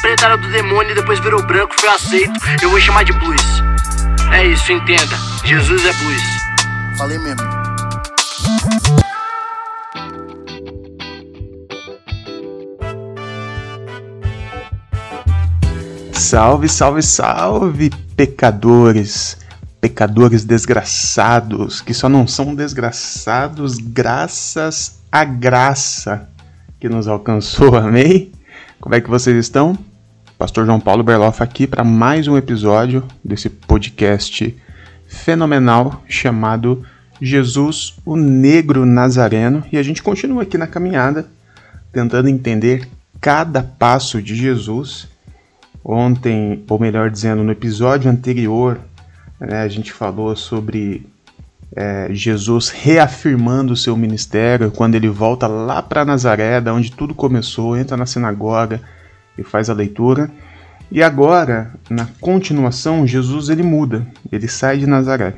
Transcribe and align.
preta 0.00 0.26
era 0.26 0.36
do 0.36 0.48
demônio 0.50 0.92
e 0.92 0.94
depois 0.94 1.18
virou 1.20 1.42
branco, 1.42 1.74
foi 1.78 1.88
aceito. 1.88 2.32
Eu 2.62 2.70
vou 2.70 2.80
chamar 2.80 3.04
de 3.04 3.12
blues. 3.12 3.42
É 4.32 4.46
isso, 4.46 4.72
entenda. 4.72 5.16
Jesus 5.44 5.84
é 5.84 5.92
blues. 5.92 6.22
Falei 6.96 7.18
mesmo. 7.18 7.64
Salve, 16.12 16.68
salve, 16.68 17.02
salve, 17.02 17.90
pecadores, 18.16 19.36
pecadores 19.80 20.44
desgraçados, 20.44 21.80
que 21.80 21.92
só 21.94 22.08
não 22.08 22.26
são 22.26 22.54
desgraçados 22.54 23.76
graças 23.78 25.00
à 25.12 25.24
graça 25.24 26.28
que 26.80 26.88
nos 26.88 27.06
alcançou, 27.06 27.76
amém? 27.76 28.32
Como 28.84 28.94
é 28.94 29.00
que 29.00 29.08
vocês 29.08 29.34
estão? 29.34 29.78
Pastor 30.36 30.66
João 30.66 30.78
Paulo 30.78 31.02
Berloff 31.02 31.42
aqui 31.42 31.66
para 31.66 31.82
mais 31.82 32.28
um 32.28 32.36
episódio 32.36 33.02
desse 33.24 33.48
podcast 33.48 34.54
fenomenal 35.08 36.04
chamado 36.06 36.84
Jesus, 37.18 37.96
o 38.04 38.14
Negro 38.14 38.84
Nazareno, 38.84 39.64
e 39.72 39.78
a 39.78 39.82
gente 39.82 40.02
continua 40.02 40.42
aqui 40.42 40.58
na 40.58 40.66
caminhada 40.66 41.26
tentando 41.94 42.28
entender 42.28 42.86
cada 43.22 43.62
passo 43.62 44.20
de 44.20 44.36
Jesus 44.36 45.08
Ontem, 45.82 46.62
ou 46.68 46.78
melhor 46.78 47.10
dizendo, 47.10 47.42
no 47.42 47.52
episódio 47.52 48.10
anterior, 48.10 48.78
né, 49.40 49.62
a 49.62 49.68
gente 49.68 49.94
falou 49.94 50.36
sobre 50.36 51.06
é, 51.76 52.08
Jesus 52.12 52.68
reafirmando 52.68 53.72
o 53.72 53.76
seu 53.76 53.96
ministério 53.96 54.70
quando 54.70 54.94
ele 54.94 55.08
volta 55.08 55.46
lá 55.48 55.82
para 55.82 56.04
Nazaré, 56.04 56.60
da 56.60 56.72
onde 56.72 56.92
tudo 56.92 57.14
começou, 57.14 57.76
entra 57.76 57.96
na 57.96 58.06
sinagoga 58.06 58.80
e 59.36 59.42
faz 59.42 59.68
a 59.68 59.74
leitura. 59.74 60.30
E 60.90 61.02
agora, 61.02 61.72
na 61.90 62.06
continuação, 62.20 63.06
Jesus 63.06 63.48
ele 63.48 63.62
muda, 63.62 64.06
ele 64.30 64.46
sai 64.46 64.78
de 64.78 64.86
Nazaré. 64.86 65.34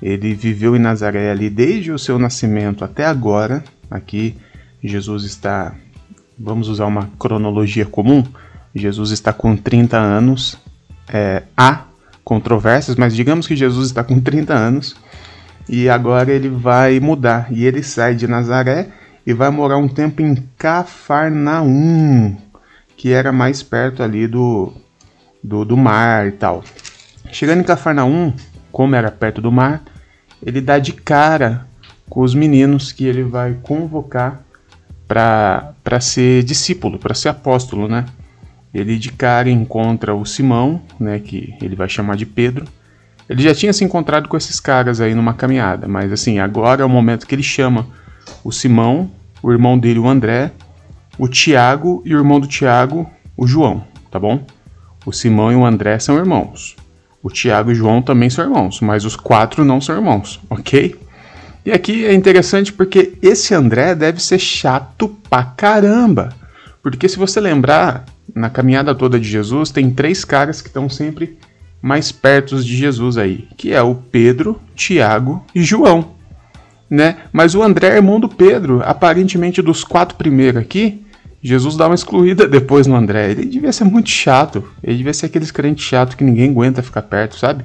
Ele 0.00 0.32
viveu 0.32 0.74
em 0.74 0.78
Nazaré 0.78 1.30
ali 1.30 1.50
desde 1.50 1.92
o 1.92 1.98
seu 1.98 2.18
nascimento 2.18 2.82
até 2.82 3.04
agora. 3.04 3.62
Aqui 3.90 4.34
Jesus 4.82 5.24
está, 5.24 5.74
vamos 6.38 6.68
usar 6.68 6.86
uma 6.86 7.10
cronologia 7.18 7.84
comum, 7.84 8.24
Jesus 8.74 9.10
está 9.10 9.30
com 9.30 9.54
30 9.54 9.98
anos. 9.98 10.58
É, 11.12 11.42
há 11.54 11.84
controvérsias, 12.24 12.96
mas 12.96 13.14
digamos 13.14 13.46
que 13.46 13.56
Jesus 13.56 13.88
está 13.88 14.02
com 14.02 14.18
30 14.20 14.54
anos 14.54 14.96
e 15.72 15.88
agora 15.88 16.32
ele 16.32 16.48
vai 16.48 16.98
mudar. 16.98 17.46
E 17.52 17.64
ele 17.64 17.80
sai 17.80 18.16
de 18.16 18.26
Nazaré 18.26 18.88
e 19.24 19.32
vai 19.32 19.50
morar 19.50 19.78
um 19.78 19.86
tempo 19.86 20.20
em 20.20 20.34
Cafarnaum, 20.58 22.36
que 22.96 23.12
era 23.12 23.30
mais 23.30 23.62
perto 23.62 24.02
ali 24.02 24.26
do, 24.26 24.72
do, 25.40 25.64
do 25.64 25.76
mar 25.76 26.26
e 26.26 26.32
tal. 26.32 26.64
Chegando 27.30 27.60
em 27.60 27.64
Cafarnaum, 27.64 28.34
como 28.72 28.96
era 28.96 29.12
perto 29.12 29.40
do 29.40 29.52
mar, 29.52 29.80
ele 30.44 30.60
dá 30.60 30.76
de 30.80 30.92
cara 30.92 31.64
com 32.08 32.22
os 32.22 32.34
meninos 32.34 32.90
que 32.90 33.06
ele 33.06 33.22
vai 33.22 33.56
convocar 33.62 34.42
para 35.06 36.00
ser 36.00 36.42
discípulo, 36.42 36.98
para 36.98 37.14
ser 37.14 37.28
apóstolo, 37.28 37.86
né? 37.86 38.06
Ele 38.74 38.98
de 38.98 39.12
cara 39.12 39.48
encontra 39.48 40.16
o 40.16 40.26
Simão, 40.26 40.82
né, 40.98 41.20
que 41.20 41.56
ele 41.62 41.76
vai 41.76 41.88
chamar 41.88 42.16
de 42.16 42.26
Pedro. 42.26 42.66
Ele 43.30 43.44
já 43.44 43.54
tinha 43.54 43.72
se 43.72 43.84
encontrado 43.84 44.28
com 44.28 44.36
esses 44.36 44.58
caras 44.58 45.00
aí 45.00 45.14
numa 45.14 45.32
caminhada, 45.32 45.86
mas 45.86 46.10
assim, 46.10 46.40
agora 46.40 46.82
é 46.82 46.84
o 46.84 46.88
momento 46.88 47.28
que 47.28 47.32
ele 47.32 47.44
chama 47.44 47.86
o 48.42 48.50
Simão, 48.50 49.08
o 49.40 49.52
irmão 49.52 49.78
dele, 49.78 50.00
o 50.00 50.08
André, 50.08 50.50
o 51.16 51.28
Tiago 51.28 52.02
e 52.04 52.12
o 52.12 52.18
irmão 52.18 52.40
do 52.40 52.48
Tiago, 52.48 53.08
o 53.36 53.46
João, 53.46 53.84
tá 54.10 54.18
bom? 54.18 54.44
O 55.06 55.12
Simão 55.12 55.52
e 55.52 55.54
o 55.54 55.64
André 55.64 56.00
são 56.00 56.18
irmãos. 56.18 56.74
O 57.22 57.30
Tiago 57.30 57.70
e 57.70 57.72
o 57.72 57.76
João 57.76 58.02
também 58.02 58.28
são 58.28 58.44
irmãos, 58.44 58.80
mas 58.80 59.04
os 59.04 59.14
quatro 59.14 59.64
não 59.64 59.80
são 59.80 59.94
irmãos, 59.94 60.40
ok? 60.50 60.98
E 61.64 61.70
aqui 61.70 62.04
é 62.04 62.12
interessante 62.12 62.72
porque 62.72 63.12
esse 63.22 63.54
André 63.54 63.94
deve 63.94 64.20
ser 64.20 64.40
chato 64.40 65.08
pra 65.30 65.44
caramba. 65.44 66.34
Porque 66.82 67.08
se 67.08 67.16
você 67.16 67.38
lembrar, 67.40 68.06
na 68.34 68.50
caminhada 68.50 68.92
toda 68.92 69.20
de 69.20 69.28
Jesus, 69.28 69.70
tem 69.70 69.88
três 69.88 70.24
caras 70.24 70.60
que 70.60 70.66
estão 70.66 70.88
sempre 70.88 71.38
mais 71.82 72.12
perto 72.12 72.62
de 72.62 72.76
Jesus 72.76 73.16
aí, 73.16 73.48
que 73.56 73.72
é 73.72 73.82
o 73.82 73.94
Pedro, 73.94 74.60
Tiago 74.74 75.44
e 75.54 75.62
João, 75.62 76.12
né? 76.88 77.18
Mas 77.32 77.54
o 77.54 77.62
André 77.62 77.88
é 77.88 77.96
irmão 77.96 78.20
do 78.20 78.28
Pedro, 78.28 78.82
aparentemente 78.84 79.62
dos 79.62 79.84
quatro 79.84 80.16
primeiros 80.16 80.60
aqui, 80.60 81.04
Jesus 81.42 81.74
dá 81.74 81.86
uma 81.86 81.94
excluída 81.94 82.46
depois 82.46 82.86
no 82.86 82.94
André. 82.94 83.30
Ele 83.30 83.46
devia 83.46 83.72
ser 83.72 83.84
muito 83.84 84.10
chato, 84.10 84.62
ele 84.82 84.98
devia 84.98 85.14
ser 85.14 85.26
aqueles 85.26 85.50
crentes 85.50 85.84
chato 85.84 86.16
que 86.16 86.24
ninguém 86.24 86.50
aguenta 86.50 86.82
ficar 86.82 87.02
perto, 87.02 87.38
sabe? 87.38 87.64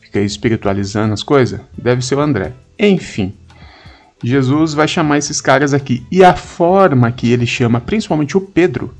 Fica 0.00 0.20
espiritualizando 0.20 1.12
as 1.12 1.22
coisas. 1.22 1.60
Deve 1.76 2.04
ser 2.04 2.14
o 2.14 2.20
André. 2.20 2.52
Enfim, 2.78 3.34
Jesus 4.22 4.72
vai 4.72 4.86
chamar 4.86 5.18
esses 5.18 5.40
caras 5.40 5.74
aqui 5.74 6.06
e 6.10 6.24
a 6.24 6.34
forma 6.34 7.10
que 7.10 7.32
ele 7.32 7.46
chama, 7.46 7.80
principalmente 7.80 8.36
o 8.36 8.40
Pedro, 8.40 8.94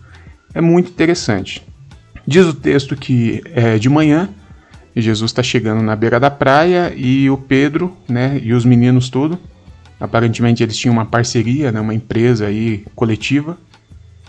é 0.53 0.61
muito 0.61 0.91
interessante. 0.91 1.65
Diz 2.27 2.45
o 2.45 2.53
texto 2.53 2.97
que 2.97 3.43
é 3.55 3.79
de 3.79 3.89
manhã, 3.89 4.29
Jesus 4.97 5.31
está 5.31 5.43
chegando 5.43 5.83
na 5.83 5.95
beira 5.95 6.19
da 6.19 6.31
praia 6.31 6.93
e 6.97 7.31
o 7.31 7.37
Pedro, 7.37 7.97
né, 8.09 8.41
e 8.43 8.53
os 8.53 8.65
meninos 8.65 9.09
tudo, 9.09 9.39
aparentemente 10.01 10.63
eles 10.63 10.77
tinham 10.77 10.93
uma 10.93 11.07
parceria, 11.07 11.71
né, 11.71 11.81
uma 11.81 11.95
empresa 11.95 12.47
aí 12.47 12.85
coletiva. 12.95 13.57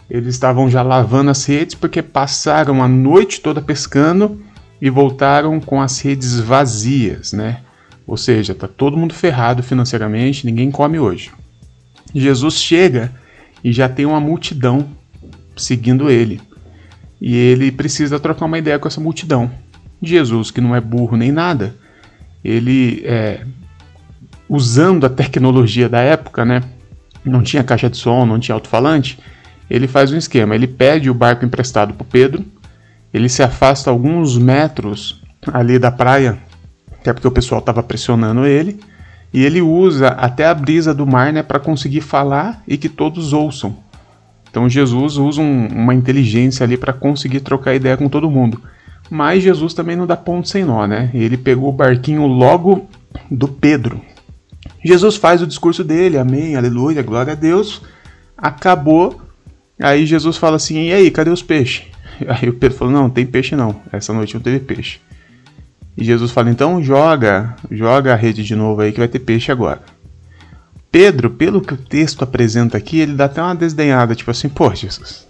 Eles 0.10 0.36
estavam 0.36 0.70
já 0.70 0.82
lavando 0.82 1.30
as 1.30 1.46
redes 1.46 1.76
porque 1.76 2.02
passaram 2.02 2.84
a 2.84 2.88
noite 2.88 3.42
toda 3.42 3.62
pescando 3.62 4.42
e 4.82 4.90
voltaram 4.90 5.60
com 5.60 5.82
as 5.82 6.00
redes 6.00 6.40
vazias, 6.40 7.32
né? 7.32 7.62
Ou 8.08 8.18
seja, 8.18 8.56
tá 8.56 8.68
todo 8.68 8.98
mundo 8.98 9.14
ferrado 9.14 9.62
financeiramente, 9.62 10.46
ninguém 10.46 10.72
come 10.72 10.98
hoje. 10.98 11.32
Jesus 12.14 12.56
chega 12.56 13.14
e 13.64 13.72
já 13.72 13.88
tem 13.88 14.06
uma 14.06 14.20
multidão 14.20 14.90
seguindo 15.56 16.10
ele. 16.10 16.42
E 17.22 17.36
ele 17.36 17.72
precisa 17.72 18.20
trocar 18.20 18.46
uma 18.46 18.58
ideia 18.58 18.80
com 18.80 18.88
essa 18.88 19.02
multidão. 19.02 19.52
Jesus, 20.02 20.52
que 20.52 20.62
não 20.62 20.76
é 20.76 20.82
burro 20.82 21.18
nem 21.18 21.32
nada, 21.32 21.76
ele, 22.44 23.02
é, 23.06 23.42
usando 24.48 25.06
a 25.06 25.10
tecnologia 25.10 25.90
da 25.90 26.00
época, 26.00 26.46
né? 26.46 26.64
Não 27.24 27.44
tinha 27.44 27.64
caixa 27.64 27.90
de 27.90 27.98
som, 27.98 28.26
não 28.26 28.40
tinha 28.40 28.56
alto-falante. 28.56 29.20
Ele 29.70 29.88
faz 29.88 30.12
um 30.12 30.18
esquema. 30.18 30.56
Ele 30.56 30.68
pede 30.68 31.10
o 31.10 31.14
barco 31.14 31.46
emprestado 31.46 31.94
para 31.94 32.08
Pedro. 32.10 32.44
Ele 33.14 33.30
se 33.30 33.44
afasta 33.44 33.90
alguns 33.90 34.38
metros 34.38 35.22
ali 35.52 35.78
da 35.78 35.92
praia, 35.92 36.38
até 37.00 37.14
porque 37.14 37.28
o 37.28 37.32
pessoal 37.32 37.60
estava 37.60 37.84
pressionando 37.84 38.46
ele. 38.46 38.80
E 39.32 39.46
ele 39.46 39.62
usa 39.62 40.08
até 40.10 40.46
a 40.46 40.54
brisa 40.54 40.94
do 40.94 41.06
mar 41.06 41.32
né, 41.32 41.44
para 41.44 41.60
conseguir 41.60 42.02
falar 42.02 42.64
e 42.68 42.78
que 42.78 42.90
todos 42.90 43.32
ouçam. 43.32 43.78
Então 44.50 44.68
Jesus 44.68 45.18
usa 45.18 45.42
um, 45.42 45.68
uma 45.68 45.94
inteligência 45.94 46.64
ali 46.64 46.78
para 46.78 46.94
conseguir 46.94 47.42
trocar 47.42 47.76
ideia 47.76 47.96
com 47.96 48.10
todo 48.10 48.32
mundo. 48.32 48.60
Mas 49.10 49.44
Jesus 49.44 49.74
também 49.74 49.96
não 49.96 50.06
dá 50.06 50.16
ponto 50.16 50.48
sem 50.48 50.64
nó, 50.64 50.86
né? 50.86 51.10
Ele 51.14 51.38
pegou 51.38 51.70
o 51.70 51.74
barquinho 51.74 52.28
logo 52.28 52.88
do 53.30 53.48
Pedro. 53.48 54.02
Jesus 54.84 55.16
faz 55.16 55.42
o 55.42 55.48
discurso 55.48 55.84
dele, 55.84 56.18
amém, 56.18 56.56
aleluia, 56.56 57.02
glória 57.02 57.34
a 57.34 57.36
Deus. 57.36 57.82
Acabou. 58.38 59.20
Aí 59.80 60.06
Jesus 60.06 60.38
fala 60.38 60.58
assim: 60.58 60.88
e 60.88 60.94
aí, 60.94 61.10
cadê 61.10 61.30
os 61.30 61.42
peixes? 61.42 61.88
Aí 62.28 62.50
o 62.50 62.54
Pedro 62.54 62.78
falou: 62.78 62.94
não, 62.94 63.10
tem 63.10 63.26
peixe 63.26 63.56
não. 63.56 63.82
Essa 63.92 64.14
noite 64.14 64.36
não 64.36 64.42
teve 64.42 64.60
peixe. 64.60 65.00
E 65.98 66.04
Jesus 66.04 66.32
fala: 66.32 66.50
então 66.50 66.82
joga, 66.84 67.56
joga 67.72 68.14
a 68.14 68.16
rede 68.16 68.44
de 68.44 68.56
novo 68.56 68.82
aí 68.82 68.92
que 68.92 69.00
vai 69.00 69.08
ter 69.08 69.20
peixe 69.20 69.52
agora. 69.52 69.82
Pedro, 70.92 71.30
pelo 71.30 71.62
que 71.62 71.74
o 71.74 71.78
texto 71.78 72.24
apresenta 72.24 72.78
aqui, 72.78 73.00
ele 73.00 73.14
dá 73.14 73.26
até 73.26 73.42
uma 73.42 73.56
desdenhada, 73.56 74.16
tipo 74.16 74.32
assim, 74.32 74.50
pô, 74.50 74.74
Jesus, 74.74 75.28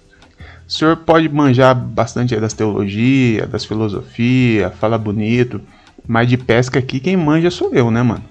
o 0.70 0.72
senhor 0.72 0.98
pode 0.98 1.28
manjar 1.28 1.74
bastante 1.74 2.36
das 2.36 2.54
teologias, 2.54 3.50
das 3.50 3.66
filosofias, 3.66 4.72
fala 4.76 5.00
bonito, 5.00 5.60
mas 6.08 6.30
de 6.30 6.38
pesca 6.38 6.78
aqui 6.78 7.00
quem 7.00 7.18
manja 7.18 7.50
sou 7.50 7.74
eu, 7.74 7.90
né, 7.90 8.04
mano? 8.04 8.24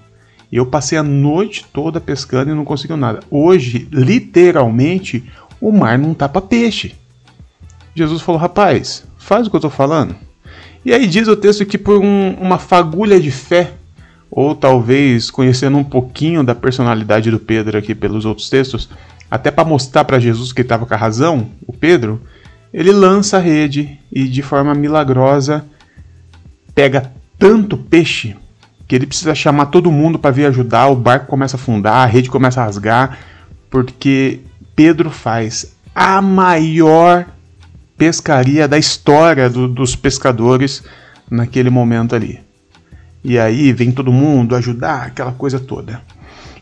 Eu 0.49 0.65
passei 0.65 0.97
a 0.97 1.03
noite 1.03 1.65
toda 1.73 1.99
pescando 1.99 2.49
e 2.49 2.55
não 2.55 2.63
conseguiu 2.63 2.95
nada. 2.95 3.19
Hoje, 3.29 3.89
literalmente, 3.91 5.29
o 5.59 5.69
mar 5.69 5.99
não 5.99 6.13
tá 6.13 6.29
pra 6.29 6.41
peixe. 6.41 6.95
Jesus 7.93 8.21
falou, 8.21 8.39
rapaz, 8.39 9.03
faz 9.17 9.45
o 9.45 9.49
que 9.49 9.57
eu 9.57 9.61
tô 9.61 9.69
falando. 9.69 10.15
E 10.85 10.93
aí 10.93 11.05
diz 11.07 11.27
o 11.27 11.35
texto 11.35 11.65
que 11.65 11.77
por 11.77 11.99
um, 11.99 12.35
uma 12.39 12.57
fagulha 12.57 13.19
de 13.19 13.31
fé, 13.31 13.73
ou 14.31 14.55
talvez 14.55 15.29
conhecendo 15.29 15.77
um 15.77 15.83
pouquinho 15.83 16.41
da 16.41 16.55
personalidade 16.55 17.29
do 17.29 17.39
Pedro 17.39 17.77
aqui 17.77 17.93
pelos 17.93 18.23
outros 18.23 18.49
textos, 18.49 18.89
até 19.29 19.51
para 19.51 19.65
mostrar 19.65 20.05
para 20.05 20.19
Jesus 20.19 20.51
que 20.51 20.61
estava 20.61 20.85
com 20.85 20.93
a 20.93 20.97
razão, 20.97 21.47
o 21.67 21.73
Pedro, 21.73 22.21
ele 22.73 22.91
lança 22.91 23.37
a 23.37 23.39
rede 23.39 23.99
e 24.11 24.27
de 24.27 24.41
forma 24.41 24.73
milagrosa 24.73 25.65
pega 26.73 27.11
tanto 27.37 27.77
peixe 27.77 28.35
que 28.87 28.95
ele 28.95 29.05
precisa 29.05 29.35
chamar 29.35 29.67
todo 29.67 29.91
mundo 29.91 30.17
para 30.17 30.31
vir 30.31 30.45
ajudar, 30.45 30.87
o 30.87 30.95
barco 30.95 31.27
começa 31.27 31.55
a 31.55 31.59
afundar, 31.59 31.97
a 31.97 32.05
rede 32.05 32.29
começa 32.29 32.59
a 32.59 32.65
rasgar, 32.65 33.19
porque 33.69 34.39
Pedro 34.75 35.11
faz 35.11 35.75
a 35.93 36.21
maior 36.21 37.27
pescaria 37.97 38.67
da 38.67 38.79
história 38.79 39.49
do, 39.49 39.67
dos 39.67 39.95
pescadores 39.95 40.81
naquele 41.29 41.69
momento 41.69 42.15
ali. 42.15 42.39
E 43.23 43.37
aí 43.37 43.73
vem 43.73 43.91
todo 43.91 44.11
mundo 44.11 44.55
ajudar, 44.55 45.07
aquela 45.07 45.33
coisa 45.33 45.59
toda. 45.59 46.01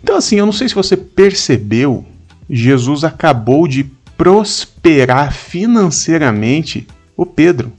Então, 0.03 0.17
assim, 0.17 0.37
eu 0.37 0.45
não 0.45 0.53
sei 0.53 0.67
se 0.67 0.75
você 0.75 0.97
percebeu, 0.97 2.05
Jesus 2.49 3.03
acabou 3.03 3.67
de 3.67 3.83
prosperar 4.17 5.33
financeiramente 5.33 6.87
o 7.15 7.25
Pedro. 7.25 7.71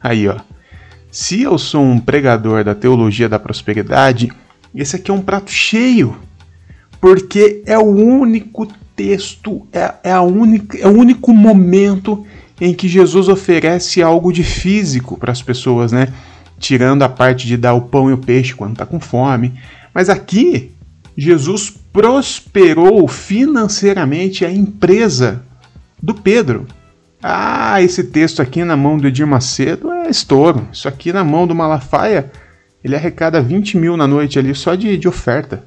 Aí, 0.00 0.28
ó. 0.28 0.36
Se 1.10 1.42
eu 1.42 1.58
sou 1.58 1.82
um 1.82 1.98
pregador 1.98 2.62
da 2.62 2.74
teologia 2.74 3.28
da 3.28 3.38
prosperidade, 3.38 4.30
esse 4.74 4.96
aqui 4.96 5.10
é 5.10 5.14
um 5.14 5.22
prato 5.22 5.50
cheio. 5.50 6.16
Porque 7.00 7.62
é 7.66 7.76
o 7.78 7.84
único 7.84 8.68
texto, 8.94 9.66
é, 9.72 9.94
é, 10.04 10.12
a 10.12 10.22
única, 10.22 10.78
é 10.78 10.86
o 10.86 10.90
único 10.90 11.32
momento 11.32 12.24
em 12.60 12.74
que 12.74 12.86
Jesus 12.86 13.28
oferece 13.28 14.02
algo 14.02 14.32
de 14.32 14.44
físico 14.44 15.16
para 15.18 15.32
as 15.32 15.42
pessoas, 15.42 15.90
né? 15.90 16.08
Tirando 16.58 17.02
a 17.02 17.08
parte 17.08 17.46
de 17.46 17.56
dar 17.56 17.72
o 17.72 17.82
pão 17.82 18.10
e 18.10 18.12
o 18.12 18.18
peixe 18.18 18.54
quando 18.54 18.72
está 18.72 18.84
com 18.84 19.00
fome. 19.00 19.54
Mas 19.94 20.10
aqui, 20.10 20.70
Jesus 21.16 21.74
prosperou 21.92 23.06
financeiramente 23.08 24.44
a 24.44 24.50
empresa 24.50 25.42
do 26.02 26.14
Pedro. 26.14 26.66
Ah, 27.22 27.82
esse 27.82 28.04
texto 28.04 28.40
aqui 28.40 28.64
na 28.64 28.76
mão 28.76 28.96
do 28.96 29.06
Edir 29.06 29.26
Macedo 29.26 29.90
é 29.90 30.08
estouro. 30.08 30.66
Isso 30.72 30.88
aqui 30.88 31.12
na 31.12 31.22
mão 31.22 31.46
do 31.46 31.54
Malafaia, 31.54 32.30
ele 32.82 32.96
arrecada 32.96 33.42
20 33.42 33.76
mil 33.76 33.96
na 33.96 34.06
noite 34.06 34.38
ali 34.38 34.54
só 34.54 34.74
de, 34.74 34.96
de 34.96 35.06
oferta. 35.06 35.62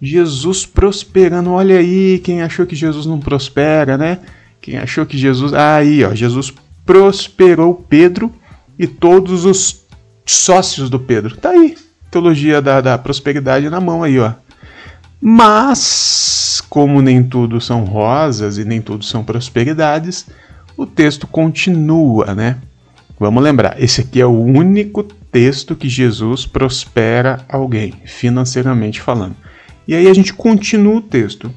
Jesus 0.00 0.66
prosperando. 0.66 1.52
Olha 1.52 1.78
aí, 1.78 2.18
quem 2.18 2.42
achou 2.42 2.66
que 2.66 2.74
Jesus 2.74 3.06
não 3.06 3.20
prospera, 3.20 3.96
né? 3.96 4.18
Quem 4.60 4.78
achou 4.78 5.06
que 5.06 5.16
Jesus. 5.16 5.54
Aí, 5.54 6.04
ó, 6.04 6.14
Jesus 6.14 6.52
prosperou 6.84 7.74
Pedro 7.74 8.32
e 8.78 8.86
todos 8.86 9.44
os 9.44 9.84
sócios 10.24 10.90
do 10.90 10.98
Pedro. 10.98 11.36
Tá 11.36 11.50
aí. 11.50 11.76
Teologia 12.10 12.60
da, 12.60 12.80
da 12.80 12.98
prosperidade 12.98 13.70
na 13.70 13.80
mão 13.80 14.02
aí, 14.02 14.18
ó. 14.18 14.32
Mas, 15.20 16.62
como 16.68 17.00
nem 17.00 17.22
tudo 17.22 17.60
são 17.60 17.84
rosas 17.84 18.58
e 18.58 18.64
nem 18.64 18.80
tudo 18.80 19.04
são 19.04 19.24
prosperidades, 19.24 20.26
o 20.76 20.86
texto 20.86 21.26
continua, 21.26 22.34
né? 22.34 22.58
Vamos 23.18 23.42
lembrar, 23.42 23.82
esse 23.82 24.02
aqui 24.02 24.20
é 24.20 24.26
o 24.26 24.38
único 24.38 25.02
texto 25.02 25.74
que 25.74 25.88
Jesus 25.88 26.44
prospera 26.44 27.40
alguém, 27.48 27.94
financeiramente 28.04 29.00
falando. 29.00 29.36
E 29.88 29.94
aí 29.94 30.06
a 30.06 30.14
gente 30.14 30.34
continua 30.34 30.96
o 30.96 31.02
texto. 31.02 31.50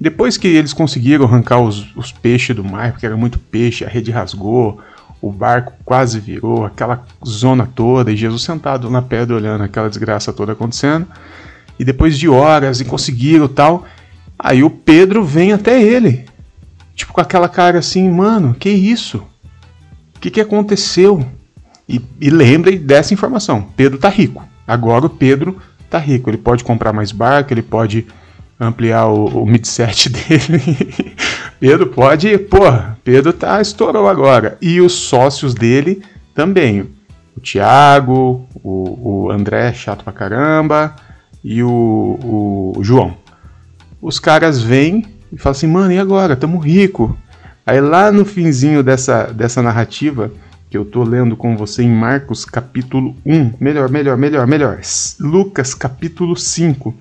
Depois 0.00 0.36
que 0.36 0.48
eles 0.48 0.72
conseguiram 0.72 1.24
arrancar 1.24 1.60
os, 1.60 1.94
os 1.94 2.10
peixes 2.10 2.56
do 2.56 2.64
mar, 2.64 2.92
porque 2.92 3.06
era 3.06 3.16
muito 3.16 3.38
peixe, 3.38 3.84
a 3.84 3.88
rede 3.88 4.10
rasgou, 4.10 4.80
o 5.20 5.30
barco 5.30 5.72
quase 5.84 6.20
virou, 6.20 6.64
aquela 6.64 7.04
zona 7.26 7.66
toda, 7.66 8.12
e 8.12 8.16
Jesus 8.16 8.42
sentado 8.42 8.90
na 8.90 9.00
pedra 9.00 9.36
olhando 9.36 9.64
aquela 9.64 9.88
desgraça 9.88 10.32
toda 10.32 10.52
acontecendo. 10.52 11.06
E 11.78 11.84
depois 11.84 12.18
de 12.18 12.28
horas 12.28 12.80
e 12.80 12.84
conseguiram 12.84 13.48
tal, 13.48 13.84
aí 14.38 14.62
o 14.62 14.70
Pedro 14.70 15.24
vem 15.24 15.52
até 15.52 15.80
ele. 15.80 16.24
Tipo 16.94 17.12
com 17.12 17.20
aquela 17.20 17.48
cara 17.48 17.78
assim, 17.78 18.08
mano, 18.08 18.54
que 18.54 18.70
isso? 18.70 19.18
O 20.16 20.20
que, 20.20 20.30
que 20.30 20.40
aconteceu? 20.40 21.26
E, 21.88 22.00
e 22.20 22.30
lembre 22.30 22.78
dessa 22.78 23.12
informação: 23.12 23.68
Pedro 23.76 23.98
tá 23.98 24.08
rico. 24.08 24.46
Agora 24.66 25.06
o 25.06 25.10
Pedro 25.10 25.60
tá 25.90 25.98
rico. 25.98 26.30
Ele 26.30 26.38
pode 26.38 26.64
comprar 26.64 26.92
mais 26.92 27.12
barco, 27.12 27.52
ele 27.52 27.62
pode 27.62 28.06
ampliar 28.58 29.06
o, 29.06 29.42
o 29.42 29.46
midset 29.46 30.08
dele. 30.08 31.14
Pedro 31.58 31.86
pode, 31.88 32.36
porra, 32.38 32.98
Pedro 33.04 33.32
tá 33.32 33.60
estourou 33.60 34.08
agora. 34.08 34.56
E 34.60 34.80
os 34.80 34.92
sócios 34.92 35.54
dele 35.54 36.02
também. 36.34 36.88
O 37.36 37.40
Thiago, 37.40 38.46
o, 38.62 39.24
o 39.24 39.30
André, 39.30 39.72
chato 39.72 40.04
pra 40.04 40.12
caramba, 40.12 40.94
e 41.44 41.62
o, 41.62 42.74
o 42.76 42.82
João. 42.82 43.14
Os 44.00 44.18
caras 44.18 44.62
vêm 44.62 45.04
e 45.30 45.38
falam 45.38 45.56
assim, 45.56 45.66
mano, 45.66 45.92
e 45.92 45.98
agora? 45.98 46.34
Tamo 46.34 46.58
rico. 46.58 47.16
Aí 47.66 47.80
lá 47.80 48.10
no 48.10 48.24
finzinho 48.24 48.82
dessa, 48.82 49.24
dessa 49.24 49.62
narrativa, 49.62 50.32
que 50.70 50.76
eu 50.76 50.84
tô 50.84 51.04
lendo 51.04 51.36
com 51.36 51.56
você 51.56 51.82
em 51.82 51.90
Marcos 51.90 52.44
capítulo 52.44 53.14
1. 53.24 53.52
Melhor, 53.60 53.88
melhor, 53.90 54.16
melhor, 54.16 54.46
melhor. 54.46 54.80
Lucas 55.20 55.74
capítulo 55.74 56.36
5. 56.36 56.94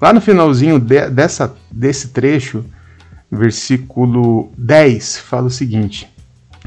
Lá 0.00 0.12
no 0.12 0.20
finalzinho 0.20 0.78
de, 0.78 1.08
dessa, 1.08 1.54
desse 1.70 2.08
trecho, 2.08 2.64
versículo 3.30 4.52
10, 4.58 5.18
fala 5.18 5.46
o 5.46 5.50
seguinte: 5.50 6.08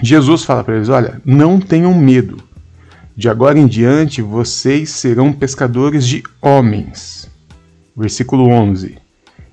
Jesus 0.01 0.44
fala 0.44 0.63
para 0.63 0.75
eles: 0.75 0.89
Olha, 0.89 1.22
não 1.24 1.60
tenham 1.60 1.94
medo. 1.94 2.49
De 3.19 3.27
agora 3.27 3.60
em 3.60 3.68
diante 3.68 4.21
vocês 4.21 4.92
serão 4.92 5.33
pescadores 5.33 6.07
de 6.07 6.24
homens. 6.42 7.30
Versículo 7.94 8.48
11. 8.48 8.98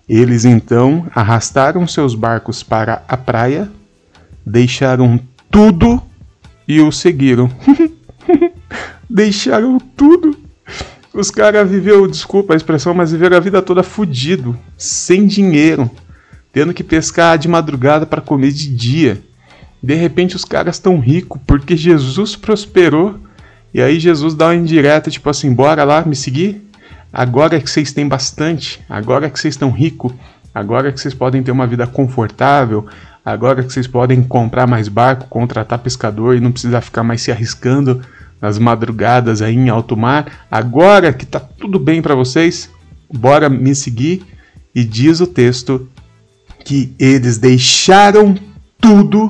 Eles 0.09 0.45
então 0.45 1.05
arrastaram 1.13 1.85
seus 1.85 2.15
barcos 2.15 2.63
para 2.63 3.03
a 3.09 3.17
praia, 3.17 3.69
deixaram 4.47 5.19
tudo 5.51 6.01
e 6.69 6.81
o 6.81 6.93
seguiram. 6.93 7.51
Deixaram 9.11 9.81
tudo. 9.81 10.39
Os 11.13 11.33
caras 11.33 11.69
viveu, 11.69 12.07
desculpa 12.07 12.53
a 12.53 12.57
expressão, 12.57 12.95
mas 12.95 13.11
viveram 13.11 13.37
a 13.37 13.41
vida 13.41 13.61
toda 13.61 13.83
fudido, 13.83 14.57
sem 14.79 15.27
dinheiro, 15.27 15.91
tendo 16.53 16.73
que 16.73 16.85
pescar 16.85 17.37
de 17.37 17.49
madrugada 17.49 18.07
para 18.07 18.21
comer 18.21 18.53
de 18.53 18.73
dia. 18.73 19.21
De 19.83 19.97
repente 19.97 20.37
os 20.37 20.45
caras 20.45 20.77
estão 20.77 21.01
ricos 21.01 21.41
porque 21.45 21.77
Jesus 21.77 22.37
prosperou. 22.37 23.26
E 23.77 23.83
aí 23.83 24.01
Jesus 24.01 24.35
dá 24.35 24.47
uma 24.47 24.55
indireta, 24.55 25.11
tipo 25.11 25.29
assim, 25.29 25.53
bora 25.53 25.85
lá 25.85 26.03
me 26.03 26.17
seguir? 26.17 26.67
Agora 27.13 27.61
que 27.61 27.69
vocês 27.69 27.93
têm 27.93 28.09
bastante, 28.09 28.83
agora 28.89 29.29
que 29.29 29.39
vocês 29.39 29.53
estão 29.53 29.71
ricos, 29.71 30.13
agora 30.55 30.91
que 30.91 30.99
vocês 30.99 31.13
podem 31.13 31.43
ter 31.43 31.51
uma 31.51 31.67
vida 31.67 31.87
confortável, 31.87 32.89
Agora 33.27 33.65
que 33.65 33.73
vocês 33.73 33.89
podem 33.89 34.23
comprar 34.23 34.69
mais 34.69 34.87
barco, 34.87 35.27
contratar 35.27 35.81
pescador 35.81 36.37
e 36.37 36.41
não 36.41 36.53
precisar 36.53 36.81
ficar 36.81 37.03
mais 37.03 37.23
se 37.23 37.33
arriscando 37.33 38.01
nas 38.41 38.57
madrugadas 38.57 39.43
aí 39.43 39.57
em 39.57 39.69
alto 39.69 39.97
mar, 39.97 40.47
agora 40.49 41.13
que 41.13 41.27
tá 41.27 41.41
tudo 41.41 41.77
bem 41.77 42.01
para 42.01 42.15
vocês, 42.15 42.71
bora 43.13 43.49
me 43.49 43.75
seguir 43.75 44.25
e 44.73 44.85
diz 44.85 45.19
o 45.19 45.27
texto 45.27 45.89
que 46.65 46.95
eles 47.01 47.37
deixaram 47.37 48.37
tudo 48.81 49.29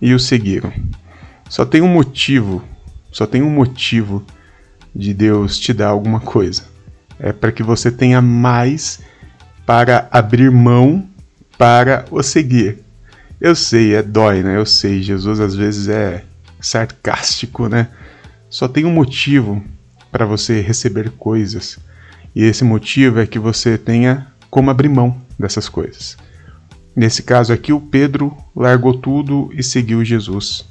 e 0.00 0.14
o 0.14 0.20
seguiram. 0.20 0.72
Só 1.48 1.64
tem 1.64 1.82
um 1.82 1.88
motivo, 1.88 2.62
só 3.10 3.26
tem 3.26 3.42
um 3.42 3.50
motivo 3.50 4.24
de 4.94 5.12
Deus 5.14 5.58
te 5.58 5.72
dar 5.72 5.88
alguma 5.88 6.20
coisa. 6.20 6.64
É 7.18 7.32
para 7.32 7.52
que 7.52 7.62
você 7.62 7.90
tenha 7.90 8.20
mais 8.22 9.00
para 9.66 10.08
abrir 10.10 10.50
mão 10.50 11.08
para 11.58 12.04
o 12.10 12.22
seguir. 12.22 12.78
Eu 13.40 13.54
sei, 13.54 13.94
é 13.94 14.02
dói, 14.02 14.42
né? 14.42 14.56
Eu 14.56 14.66
sei, 14.66 15.02
Jesus 15.02 15.40
às 15.40 15.54
vezes 15.54 15.88
é 15.88 16.24
sarcástico, 16.60 17.68
né? 17.68 17.88
Só 18.48 18.66
tem 18.66 18.84
um 18.84 18.92
motivo 18.92 19.62
para 20.10 20.26
você 20.26 20.60
receber 20.60 21.10
coisas. 21.10 21.78
E 22.34 22.42
esse 22.44 22.64
motivo 22.64 23.20
é 23.20 23.26
que 23.26 23.38
você 23.38 23.78
tenha 23.78 24.26
como 24.50 24.70
abrir 24.70 24.88
mão 24.88 25.20
dessas 25.38 25.68
coisas. 25.68 26.16
Nesse 26.94 27.22
caso 27.22 27.52
aqui, 27.52 27.72
o 27.72 27.80
Pedro 27.80 28.36
largou 28.54 28.94
tudo 28.94 29.50
e 29.54 29.62
seguiu 29.62 30.04
Jesus. 30.04 30.64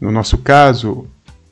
No 0.00 0.12
nosso 0.12 0.38
caso, 0.38 1.06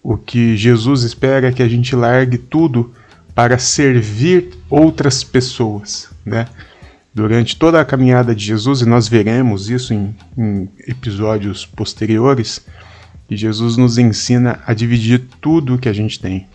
o 0.04 0.18
que 0.18 0.54
Jesus 0.54 1.02
espera 1.02 1.48
é 1.48 1.52
que 1.52 1.62
a 1.62 1.68
gente 1.68 1.96
largue 1.96 2.36
tudo 2.36 2.92
para 3.34 3.56
servir 3.56 4.50
outras 4.68 5.24
pessoas, 5.24 6.10
né? 6.26 6.46
durante 7.14 7.56
toda 7.56 7.80
a 7.80 7.84
caminhada 7.84 8.34
de 8.34 8.44
Jesus, 8.44 8.82
e 8.82 8.86
nós 8.86 9.08
veremos 9.08 9.70
isso 9.70 9.94
em, 9.94 10.14
em 10.36 10.68
episódios 10.86 11.64
posteriores, 11.64 12.60
que 13.26 13.34
Jesus 13.34 13.78
nos 13.78 13.96
ensina 13.96 14.60
a 14.66 14.74
dividir 14.74 15.22
tudo 15.40 15.78
que 15.78 15.88
a 15.88 15.92
gente 15.92 16.20
tem. 16.20 16.46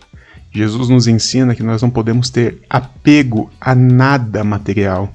Jesus 0.52 0.88
nos 0.88 1.08
ensina 1.08 1.54
que 1.54 1.62
nós 1.62 1.82
não 1.82 1.90
podemos 1.90 2.30
ter 2.30 2.58
apego 2.70 3.50
a 3.60 3.74
nada 3.74 4.44
material. 4.44 5.12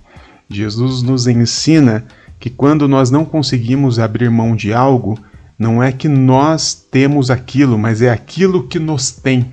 Jesus 0.50 1.02
nos 1.02 1.26
ensina 1.26 2.06
que 2.38 2.50
quando 2.50 2.88
nós 2.88 3.10
não 3.10 3.24
conseguimos 3.24 3.98
abrir 3.98 4.30
mão 4.30 4.56
de 4.56 4.74
algo, 4.74 5.18
não 5.58 5.82
é 5.82 5.92
que 5.92 6.08
nós 6.08 6.74
temos 6.74 7.32
aquilo, 7.32 7.78
mas 7.78 8.02
é 8.02 8.10
aquilo 8.10 8.68
que 8.68 8.78
nos 8.78 9.12
tem. 9.12 9.52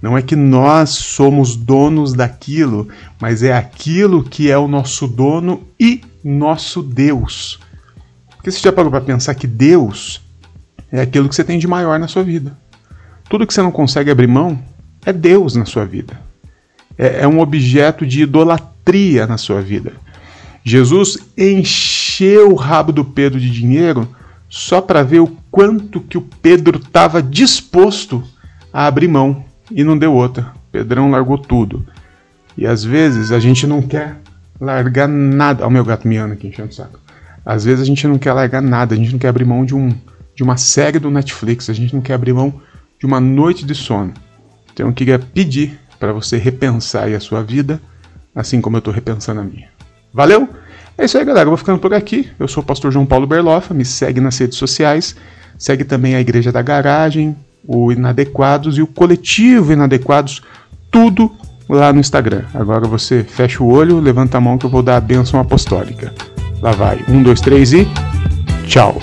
Não 0.00 0.16
é 0.16 0.22
que 0.22 0.34
nós 0.34 0.90
somos 0.90 1.56
donos 1.56 2.12
daquilo, 2.12 2.88
mas 3.20 3.42
é 3.42 3.52
aquilo 3.52 4.22
que 4.24 4.50
é 4.50 4.58
o 4.58 4.68
nosso 4.68 5.06
dono 5.06 5.62
e 5.78 6.00
nosso 6.24 6.82
Deus. 6.82 7.60
Porque 8.36 8.50
você 8.50 8.60
já 8.60 8.72
parou 8.72 8.90
para 8.90 9.00
pensar 9.00 9.34
que 9.34 9.46
Deus 9.46 10.20
é 10.90 11.00
aquilo 11.00 11.28
que 11.28 11.34
você 11.34 11.44
tem 11.44 11.58
de 11.58 11.68
maior 11.68 11.98
na 11.98 12.08
sua 12.08 12.22
vida. 12.22 12.56
Tudo 13.28 13.46
que 13.46 13.54
você 13.54 13.62
não 13.62 13.70
consegue 13.70 14.10
abrir 14.10 14.26
mão 14.26 14.58
é 15.06 15.12
Deus 15.12 15.54
na 15.56 15.64
sua 15.64 15.84
vida. 15.84 16.20
É, 16.98 17.22
é 17.22 17.28
um 17.28 17.40
objeto 17.40 18.06
de 18.06 18.22
idolatria 18.22 19.26
na 19.26 19.38
sua 19.38 19.60
vida. 19.60 19.92
Jesus 20.64 21.18
encheu 21.36 22.50
o 22.50 22.56
rabo 22.56 22.92
do 22.92 23.04
Pedro 23.04 23.40
de 23.40 23.50
dinheiro 23.50 24.08
só 24.52 24.82
para 24.82 25.02
ver 25.02 25.20
o 25.20 25.34
quanto 25.50 25.98
que 25.98 26.18
o 26.18 26.28
Pedro 26.42 26.78
estava 26.78 27.22
disposto 27.22 28.22
a 28.70 28.86
abrir 28.86 29.08
mão 29.08 29.46
e 29.70 29.82
não 29.82 29.96
deu 29.96 30.12
outra. 30.12 30.52
Pedrão 30.70 31.10
largou 31.10 31.38
tudo. 31.38 31.86
E 32.54 32.66
às 32.66 32.84
vezes 32.84 33.32
a 33.32 33.40
gente 33.40 33.66
não 33.66 33.80
quer 33.80 34.18
largar 34.60 35.08
nada. 35.08 35.62
Olha 35.62 35.68
o 35.68 35.72
meu 35.72 35.82
gato 35.82 36.06
miando 36.06 36.34
aqui 36.34 36.48
enchendo 36.48 36.68
o 36.68 36.74
saco. 36.74 37.00
Às 37.46 37.64
vezes 37.64 37.80
a 37.80 37.86
gente 37.86 38.06
não 38.06 38.18
quer 38.18 38.34
largar 38.34 38.60
nada, 38.60 38.94
a 38.94 38.98
gente 38.98 39.12
não 39.12 39.18
quer 39.18 39.28
abrir 39.28 39.46
mão 39.46 39.64
de, 39.64 39.74
um, 39.74 39.88
de 40.36 40.42
uma 40.42 40.58
série 40.58 40.98
do 40.98 41.10
Netflix, 41.10 41.70
a 41.70 41.72
gente 41.72 41.94
não 41.94 42.02
quer 42.02 42.12
abrir 42.12 42.34
mão 42.34 42.60
de 43.00 43.06
uma 43.06 43.18
noite 43.18 43.64
de 43.64 43.74
sono. 43.74 44.12
Então 44.70 44.86
eu 44.86 44.92
queria 44.92 45.18
pedir 45.18 45.80
para 45.98 46.12
você 46.12 46.36
repensar 46.36 47.08
a 47.08 47.20
sua 47.20 47.42
vida, 47.42 47.80
assim 48.34 48.60
como 48.60 48.76
eu 48.76 48.80
estou 48.80 48.92
repensando 48.92 49.40
a 49.40 49.44
minha. 49.44 49.70
Valeu? 50.12 50.46
É 50.96 51.04
isso 51.04 51.18
aí, 51.18 51.24
galera. 51.24 51.46
Eu 51.46 51.50
vou 51.50 51.56
ficando 51.56 51.78
por 51.78 51.92
aqui. 51.94 52.28
Eu 52.38 52.46
sou 52.48 52.62
o 52.62 52.66
pastor 52.66 52.92
João 52.92 53.06
Paulo 53.06 53.26
Berlofa. 53.26 53.74
Me 53.74 53.84
segue 53.84 54.20
nas 54.20 54.38
redes 54.38 54.58
sociais. 54.58 55.16
Segue 55.58 55.84
também 55.84 56.14
a 56.14 56.20
Igreja 56.20 56.50
da 56.50 56.60
Garagem, 56.60 57.36
o 57.66 57.92
Inadequados 57.92 58.78
e 58.78 58.82
o 58.82 58.86
Coletivo 58.86 59.72
Inadequados. 59.72 60.42
Tudo 60.90 61.30
lá 61.68 61.92
no 61.92 62.00
Instagram. 62.00 62.42
Agora 62.52 62.86
você 62.86 63.22
fecha 63.22 63.62
o 63.62 63.70
olho, 63.70 64.00
levanta 64.00 64.38
a 64.38 64.40
mão 64.40 64.58
que 64.58 64.66
eu 64.66 64.70
vou 64.70 64.82
dar 64.82 64.96
a 64.96 65.00
bênção 65.00 65.38
apostólica. 65.38 66.12
Lá 66.60 66.72
vai. 66.72 67.04
Um, 67.08 67.22
dois, 67.22 67.40
três 67.40 67.72
e. 67.72 67.86
Tchau. 68.66 68.98